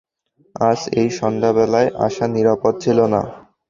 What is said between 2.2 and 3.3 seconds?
নিরাপদ ছিল না।